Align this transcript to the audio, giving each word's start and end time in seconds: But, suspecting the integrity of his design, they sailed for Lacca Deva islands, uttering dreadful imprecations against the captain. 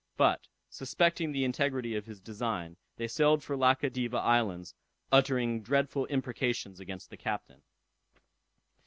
But, 0.17 0.47
suspecting 0.67 1.31
the 1.31 1.43
integrity 1.43 1.95
of 1.95 2.07
his 2.07 2.19
design, 2.19 2.75
they 2.97 3.07
sailed 3.07 3.43
for 3.43 3.55
Lacca 3.55 3.91
Deva 3.93 4.17
islands, 4.17 4.73
uttering 5.11 5.61
dreadful 5.61 6.07
imprecations 6.09 6.79
against 6.79 7.11
the 7.11 7.17
captain. 7.17 7.61